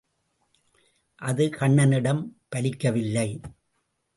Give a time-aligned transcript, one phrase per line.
[1.21, 2.23] அது கண்ணனிடம்
[2.55, 3.27] பலிக்கவில்லை.